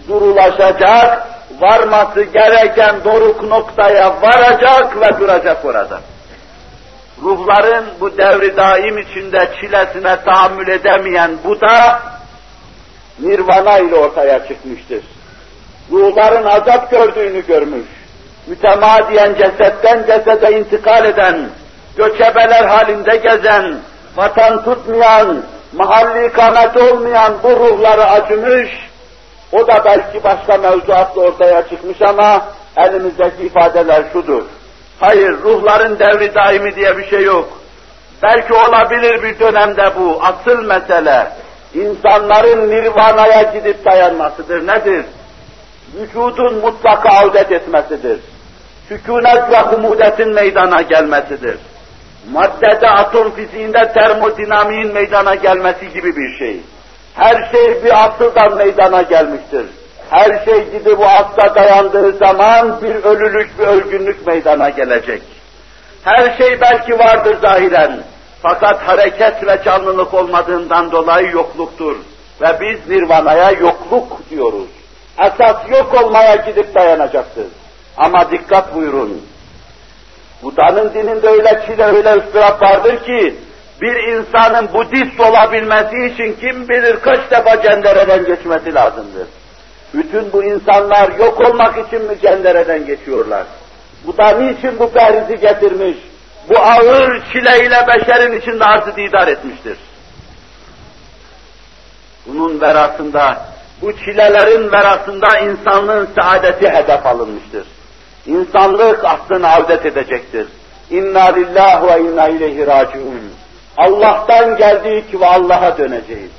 [0.08, 1.26] durulaşacak,
[1.60, 6.00] varması gereken doruk noktaya varacak ve duracak orada.
[7.22, 12.02] Ruhların bu devri daim içinde çilesine tahammül edemeyen bu da
[13.18, 15.04] nirvana ile ortaya çıkmıştır.
[15.92, 17.86] Ruhların azap gördüğünü görmüş,
[18.46, 21.48] mütemadiyen cesetten cesede intikal eden,
[21.96, 23.74] göçebeler halinde gezen,
[24.16, 28.70] vatan tutmayan, mahalli ikamet olmayan bu ruhları acımış,
[29.52, 32.44] o da belki başka mevzuatla ortaya çıkmış ama
[32.76, 34.42] elimizdeki ifadeler şudur.
[35.00, 37.48] Hayır, ruhların devri daimi diye bir şey yok.
[38.22, 40.22] Belki olabilir bir dönemde bu.
[40.22, 41.32] Asıl mesele,
[41.74, 44.66] insanların nirvanaya gidip dayanmasıdır.
[44.66, 45.04] Nedir?
[45.94, 48.20] Vücudun mutlaka avdet etmesidir.
[48.88, 51.56] Sükunet ve humudetin meydana gelmesidir
[52.32, 56.60] maddede atom fiziğinde termodinamiğin meydana gelmesi gibi bir şey.
[57.14, 59.66] Her şey bir asıldan meydana gelmiştir.
[60.10, 65.22] Her şey gibi bu asla dayandığı zaman bir ölülük, bir ölgünlük meydana gelecek.
[66.04, 68.00] Her şey belki vardır zahiren.
[68.42, 71.96] Fakat hareket ve canlılık olmadığından dolayı yokluktur.
[72.40, 74.68] Ve biz nirvanaya yokluk diyoruz.
[75.20, 77.46] Esas yok olmaya gidip dayanacaktır.
[77.96, 79.22] Ama dikkat buyurun,
[80.42, 83.36] Buda'nın dininde öyle çile, öyle ıstırap vardır ki,
[83.80, 89.26] bir insanın Budist olabilmesi için kim bilir kaç defa cendereden geçmesi lazımdır.
[89.94, 93.44] Bütün bu insanlar yok olmak için mi cendereden geçiyorlar?
[94.06, 95.96] Bu da niçin bu perhizi getirmiş?
[96.48, 99.76] Bu ağır çileyle beşerin içinde arzı didar etmiştir.
[102.26, 103.46] Bunun verasında,
[103.82, 107.66] bu çilelerin verasında insanlığın saadeti hedef alınmıştır.
[108.26, 110.46] İnsanlık aslını avdet edecektir.
[110.90, 113.32] İnna lillahi ve inna ileyhi raciun.
[113.76, 116.30] Allah'tan geldik ve Allah'a döneceğiz.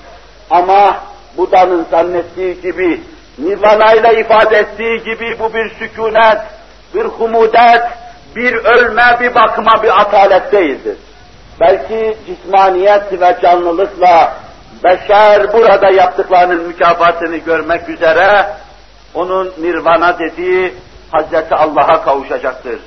[0.49, 0.97] Ama
[1.37, 3.01] Buda'nın zannettiği gibi,
[3.37, 6.37] Nirvana ifade ettiği gibi bu bir sükunet,
[6.95, 7.81] bir humudet,
[8.35, 10.97] bir ölme, bir bakıma, bir atalet değildir.
[11.59, 14.33] Belki cismaniyet ve canlılıkla
[14.83, 18.45] beşer burada yaptıklarının mükafatını görmek üzere
[19.13, 20.73] onun nirvana dediği
[21.11, 22.79] Hazreti Allah'a kavuşacaktır.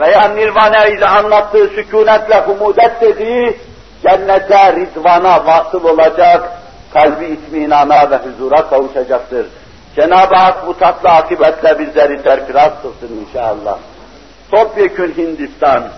[0.00, 3.56] Veya nirvana ile anlattığı sükunetle humudet dediği
[4.02, 6.52] cennete, ridvana vasıl olacak,
[6.92, 9.46] kalbi itminana ve huzura kavuşacaktır.
[9.96, 13.78] Cenab-ı Hak bu tatlı akibetle bizleri terfiraz kılsın inşallah.
[14.50, 15.88] Topyekün Hindistan,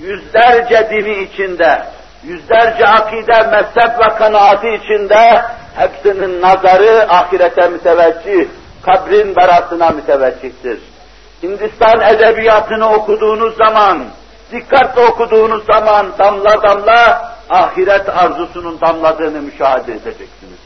[0.00, 1.82] yüzlerce dini içinde,
[2.26, 5.42] yüzlerce akide, mezhep ve kanaati içinde
[5.76, 8.48] hepsinin nazarı ahirete müteveccih,
[8.82, 10.80] kabrin berasına müteveccihtir.
[11.42, 14.04] Hindistan edebiyatını okuduğunuz zaman,
[14.52, 20.60] dikkatle okuduğunuz zaman damla damla ahiret arzusunun damladığını müşahede edeceksiniz.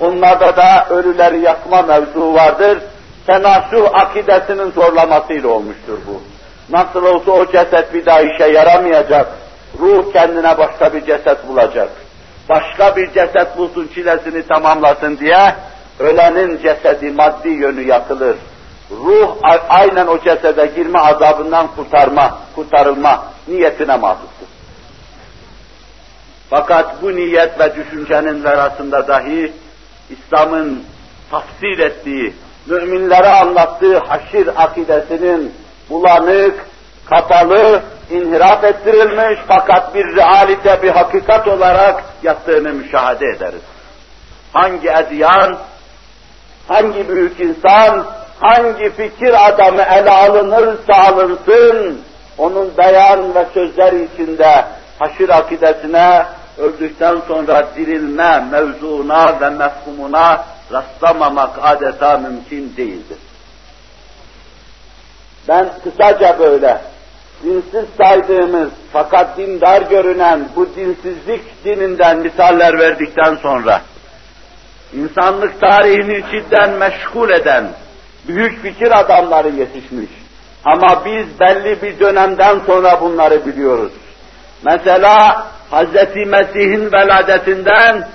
[0.00, 2.78] Onlarda da ölüleri yakma mevzu vardır.
[3.26, 6.22] Tenasuh akidesinin zorlamasıyla olmuştur bu.
[6.76, 9.26] Nasıl olsa o ceset bir daha işe yaramayacak.
[9.80, 11.88] Ruh kendine başka bir ceset bulacak.
[12.48, 15.54] Başka bir ceset bulsun çilesini tamamlasın diye
[15.98, 18.36] ölenin cesedi maddi yönü yakılır
[18.90, 19.36] ruh
[19.68, 24.46] aynen o cesede girme azabından kurtarma, kurtarılma niyetine mahsustur.
[26.50, 29.52] Fakat bu niyet ve düşüncenin arasında dahi
[30.10, 30.84] İslam'ın
[31.30, 32.34] tafsir ettiği,
[32.66, 35.54] müminlere anlattığı haşir akidesinin
[35.90, 36.66] bulanık,
[37.10, 43.62] kapalı, inhiraf ettirilmiş fakat bir realite, bir hakikat olarak yattığını müşahede ederiz.
[44.52, 45.58] Hangi edyan,
[46.68, 48.06] hangi büyük insan,
[48.40, 52.00] hangi fikir adamı ele alınırsa alınsın,
[52.38, 54.64] onun beyan ve sözleri içinde
[54.98, 56.26] haşir akidesine
[56.58, 63.18] öldükten sonra dirilme mevzuna ve mefhumuna rastlamamak adeta mümkün değildir.
[65.48, 66.80] Ben kısaca böyle
[67.46, 73.80] dinsiz saydığımız fakat dindar görünen bu dinsizlik dininden misaller verdikten sonra
[74.92, 77.68] insanlık tarihini cidden meşgul eden
[78.28, 80.10] büyük fikir adamları yetişmiş.
[80.64, 83.92] Ama biz belli bir dönemden sonra bunları biliyoruz.
[84.64, 86.16] Mesela Hz.
[86.26, 88.08] Mesih'in veladetinden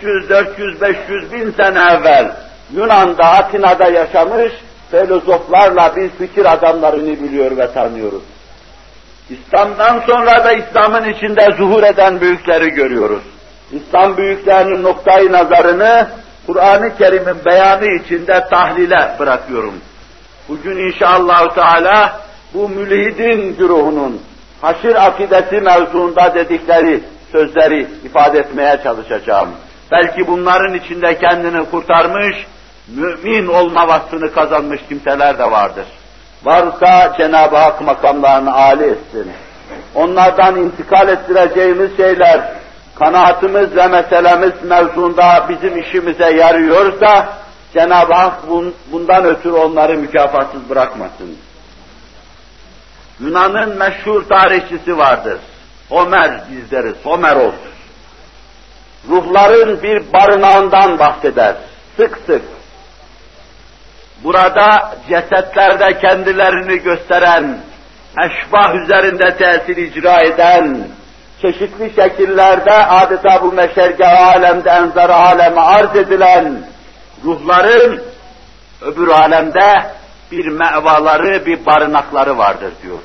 [0.00, 2.32] 300, 400, 500 bin sene evvel
[2.74, 4.52] Yunan'da, Atina'da yaşamış
[4.90, 8.22] filozoflarla biz fikir adamlarını biliyor ve tanıyoruz.
[9.30, 13.22] İslam'dan sonra da İslam'ın içinde zuhur eden büyükleri görüyoruz.
[13.72, 16.08] İslam büyüklerinin noktayı nazarını
[16.46, 19.74] Kur'an-ı Kerim'in beyanı içinde tahlile bırakıyorum.
[20.48, 22.20] Bugün inşallah Teala
[22.54, 24.22] bu mülhidin güruhunun
[24.60, 27.00] haşir akidesi mevzuunda dedikleri
[27.32, 29.48] sözleri ifade etmeye çalışacağım.
[29.92, 32.46] Belki bunların içinde kendini kurtarmış,
[32.88, 35.84] mümin olma vasfını kazanmış kimseler de vardır.
[36.48, 39.32] Varsa Cenab-ı Hak makamlarını âli etsin.
[39.94, 42.40] Onlardan intikal ettireceğimiz şeyler,
[42.94, 47.28] kanaatimiz ve meselemiz mevzunda bizim işimize yarıyorsa,
[47.74, 48.34] Cenab-ı Hak
[48.92, 51.36] bundan ötürü onları mükafatsız bırakmasın.
[53.20, 55.38] Yunan'ın meşhur tarihçisi vardır.
[55.88, 57.54] Homer bizleriz, Homeros.
[59.08, 61.54] Ruhların bir barınağından bahseder,
[61.96, 62.42] sık sık.
[64.24, 67.58] Burada cesetlerde kendilerini gösteren,
[68.18, 70.78] eşbah üzerinde tesir icra eden,
[71.42, 76.62] çeşitli şekillerde adeta bu meşergah alemde enzar aleme arz edilen
[77.24, 78.02] ruhların
[78.82, 79.82] öbür alemde
[80.32, 82.98] bir mevaları, bir barınakları vardır diyor.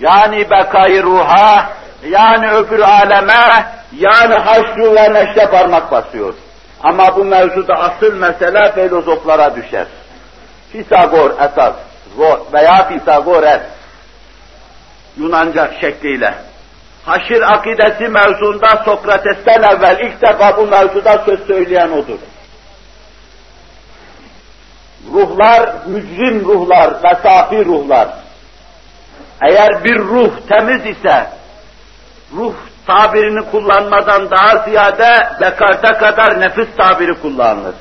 [0.00, 1.70] Yani bekayı ruha,
[2.08, 3.66] yani öbür aleme,
[3.98, 6.34] yani haşru ve neşre parmak basıyor.
[6.82, 9.86] Ama bu mevzuda asıl mesele filozoflara düşer.
[10.72, 11.74] Pisagor esas
[12.52, 13.60] veya Pisagores
[15.18, 16.34] Yunanca şekliyle.
[17.04, 22.18] Haşir akidesi mevzunda Sokrates'ten evvel ilk defa bu mevzuda söz söyleyen odur.
[25.12, 28.08] Ruhlar, mücrim ruhlar ve safi ruhlar.
[29.42, 31.26] Eğer bir ruh temiz ise,
[32.36, 32.54] ruh
[32.86, 37.74] tabirini kullanmadan daha ziyade Descartes'e kadar nefis tabiri kullanılır.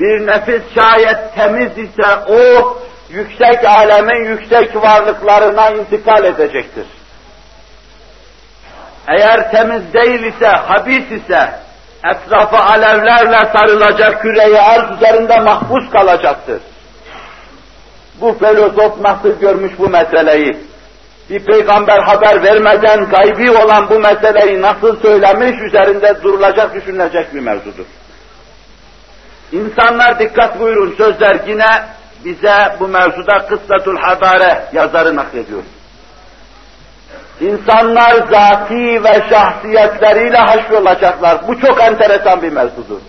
[0.00, 2.78] Bir nefis şayet temiz ise o,
[3.10, 6.86] yüksek alemin yüksek varlıklarına intikal edecektir.
[9.08, 11.50] Eğer temiz değil ise, habis ise,
[12.04, 16.62] etrafı alevlerle sarılacak küreyi arz üzerinde mahpus kalacaktır.
[18.20, 20.58] Bu filozof nasıl görmüş bu meseleyi?
[21.30, 27.84] Bir peygamber haber vermeden gaybi olan bu meseleyi nasıl söylemiş, üzerinde durulacak, düşünülecek bir mevzudur.
[29.52, 31.82] İnsanlar dikkat buyurun, sözler yine
[32.24, 35.62] bize bu mevzuda Kıssatul Habare yazarı naklediyor.
[37.40, 41.48] İnsanlar zati ve şahsiyetleriyle haşrolacaklar.
[41.48, 43.00] Bu çok enteresan bir mevzudur.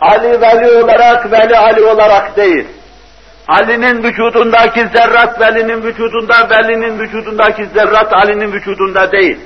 [0.00, 2.68] Ali veli olarak, veli Ali olarak değil.
[3.48, 9.40] Ali'nin vücudundaki zerrat velinin vücudunda, velinin vücudundaki zerrat Ali'nin vücudunda değil.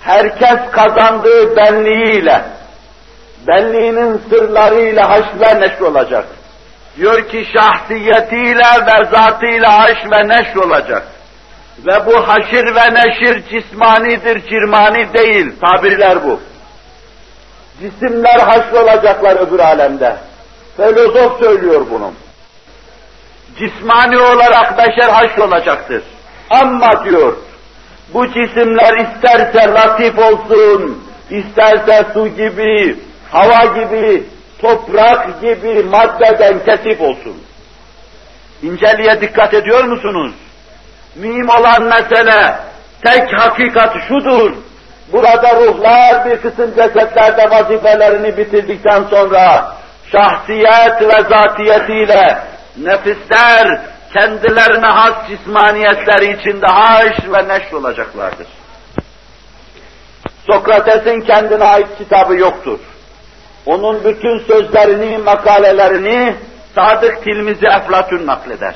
[0.00, 2.44] Herkes kazandığı benliğiyle,
[3.46, 6.24] benliğinin sırlarıyla haş ve neşr olacak.
[6.96, 11.06] Diyor ki şahsiyetiyle ve zatıyla haş ve neşr olacak.
[11.86, 15.52] Ve bu haşir ve neşir cismanidir, cirmani değil.
[15.60, 16.40] Tabirler bu.
[17.80, 20.16] Cisimler haşr olacaklar öbür alemde.
[20.76, 22.12] Filozof söylüyor bunu.
[23.58, 26.02] Cismani olarak beşer haşr olacaktır.
[26.50, 27.36] Ama diyor,
[28.14, 32.96] bu cisimler isterse latif olsun, isterse su gibi,
[33.32, 34.24] hava gibi,
[34.60, 37.42] toprak gibi maddeden kesip olsun.
[38.62, 40.32] İnceliğe dikkat ediyor musunuz?
[41.16, 42.56] Mühim olan mesele,
[43.04, 44.52] tek hakikat şudur.
[45.12, 49.76] Burada ruhlar bir kısım cesetlerde vazifelerini bitirdikten sonra
[50.12, 52.38] şahsiyet ve zatiyetiyle
[52.76, 53.80] nefisler
[54.12, 58.46] kendilerine has cismaniyetleri içinde haş ve neşr olacaklardır.
[60.46, 62.78] Sokrates'in kendine ait kitabı yoktur.
[63.66, 66.34] Onun bütün sözlerini, makalelerini
[66.74, 68.74] Sadık Tilmizi Eflatun nakleder.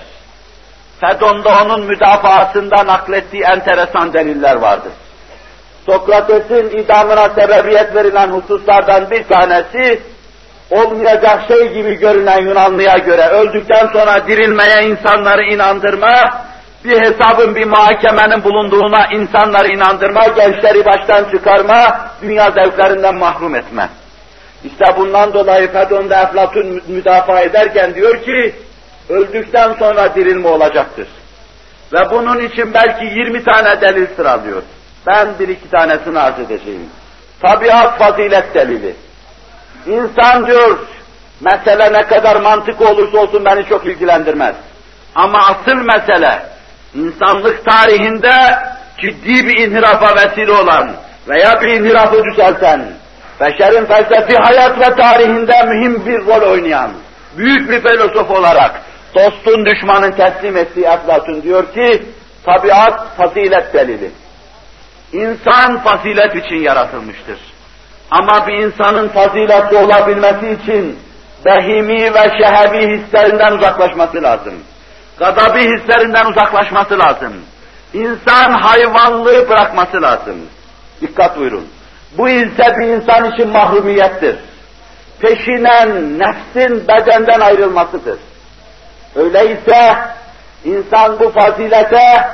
[1.01, 4.93] Fedon'da onun müdafaasında naklettiği enteresan deliller vardır.
[5.87, 10.01] Sokrates'in idamına sebebiyet verilen hususlardan bir tanesi,
[10.71, 16.47] olmayacak şey gibi görünen Yunanlıya göre öldükten sonra dirilmeye insanları inandırma,
[16.85, 23.89] bir hesabın, bir muhakemenin bulunduğuna insanları inandırma, gençleri baştan çıkarma, dünya zevklerinden mahrum etme.
[24.65, 28.55] İşte bundan dolayı Fedon'da Eflatun müdafaa ederken diyor ki,
[29.09, 31.09] öldükten sonra dirilme olacaktır.
[31.93, 34.63] Ve bunun için belki 20 tane delil sıralıyor.
[35.07, 36.91] Ben bir iki tanesini arz edeceğim.
[37.43, 38.95] Tabiat fazilet delili.
[39.87, 40.79] İnsan diyor,
[41.41, 44.55] mesele ne kadar mantık olursa olsun beni çok ilgilendirmez.
[45.15, 46.43] Ama asıl mesele,
[46.95, 48.59] insanlık tarihinde
[49.01, 50.91] ciddi bir inhirafa vesile olan
[51.29, 52.85] veya bir inhirafı düzelten,
[53.41, 56.91] beşerin felsefi hayat ve tarihinde mühim bir rol oynayan,
[57.37, 58.83] büyük bir filozof olarak
[59.15, 62.03] dostun düşmanın teslim ettiği Eflatun diyor ki,
[62.45, 64.11] tabiat fazilet delili.
[65.13, 67.39] İnsan fazilet için yaratılmıştır.
[68.11, 70.99] Ama bir insanın faziletli olabilmesi için
[71.45, 74.55] behimi ve şehevi hislerinden uzaklaşması lazım.
[75.19, 77.33] Gadabi hislerinden uzaklaşması lazım.
[77.95, 80.37] İnsan hayvanlığı bırakması lazım.
[81.01, 81.67] Dikkat buyurun.
[82.19, 84.37] Bu ise bir insan için mahrumiyettir.
[85.21, 88.19] Peşinen nefsin bedenden ayrılmasıdır.
[89.15, 89.95] Öyleyse
[90.65, 92.29] insan bu fazilete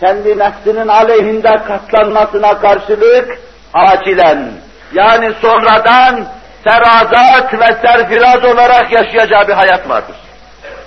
[0.00, 3.38] kendi nefsinin aleyhinde katlanmasına karşılık
[3.74, 4.50] acilen
[4.92, 6.26] yani sonradan
[6.64, 10.16] serazat ve serfiraz olarak yaşayacağı bir hayat vardır.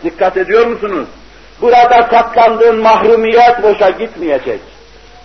[0.03, 1.07] Dikkat ediyor musunuz?
[1.61, 4.61] Burada katlandığın mahrumiyet boşa gitmeyecek.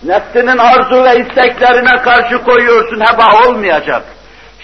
[0.03, 4.03] Nefsinin arzu ve isteklerine karşı koyuyorsun, heba olmayacak.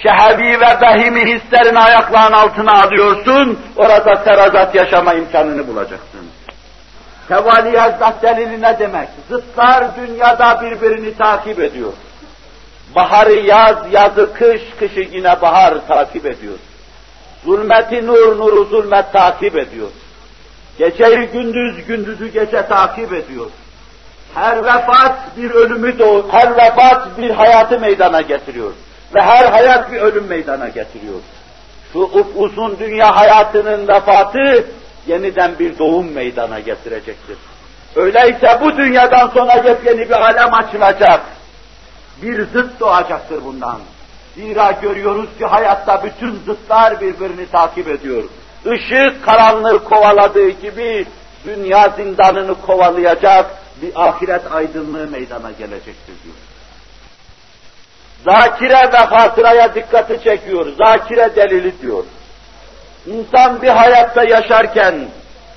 [0.04, 6.22] Şehevi ve behimi hislerini ayaklarının altına alıyorsun, orada serazat yaşama imkanını bulacaksın.
[7.28, 9.10] Tevali yazdak delili ne demek?
[9.30, 11.94] Zıtlar dünyada birbirini takip ediyor.
[12.96, 16.58] Baharı yaz, yazı kış, kışı yine bahar takip ediyor.
[17.46, 19.88] Zulmeti nur, nuru zulmet takip ediyor.
[20.78, 23.46] Geceyi gündüz, gündüzü gece takip ediyor.
[24.36, 28.72] Her vefat bir ölümü doğ, her vefat bir hayatı meydana getiriyor.
[29.16, 31.20] Ve her hayat bir ölüm meydana getiriyor.
[31.94, 32.00] Şu
[32.36, 34.66] uzun dünya hayatının vefatı
[35.08, 37.38] yeniden bir doğum meydana getirecektir.
[37.96, 41.22] Öyleyse bu dünyadan sonra yepyeni bir alem açılacak.
[42.22, 43.80] Bir zıt doğacaktır bundan.
[44.36, 48.24] Zira görüyoruz ki hayatta bütün zıtlar birbirini takip ediyor.
[48.66, 51.06] Işık karanlığı kovaladığı gibi
[51.46, 56.36] dünya zindanını kovalayacak bir ahiret aydınlığı meydana gelecektir diyor.
[58.26, 60.66] Zakire ve hatıraya dikkati çekiyor.
[60.78, 62.04] Zakire delili diyor.
[63.06, 65.08] İnsan bir hayatta yaşarken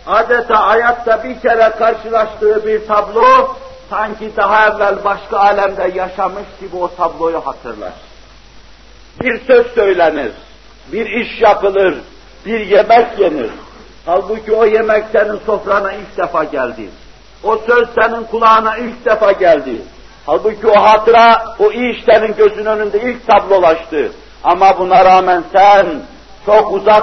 [0.06, 3.56] adeta hayatta bir kere karşılaştığı bir tablo
[3.90, 7.92] sanki daha evvel başka alemde yaşamış gibi o tabloyu hatırlar.
[9.20, 10.32] Bir söz söylenir,
[10.92, 11.94] bir iş yapılır,
[12.46, 13.50] bir yemek yenir.
[14.06, 16.88] Halbuki o yemek senin sofrana ilk defa geldi.
[17.44, 19.82] O söz senin kulağına ilk defa geldi.
[20.26, 24.12] Halbuki o hatıra, o iş senin gözün önünde ilk tablolaştı.
[24.44, 25.86] Ama buna rağmen sen
[26.46, 26.92] çok uzak